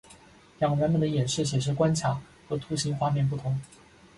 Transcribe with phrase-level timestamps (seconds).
[0.57, 2.19] 两个版本的演示显示关卡
[2.49, 3.55] 和图形画面不同。